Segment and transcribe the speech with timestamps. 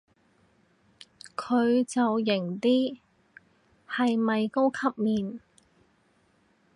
[1.35, 2.97] 佢就型啲，
[3.87, 5.39] 係咩高級面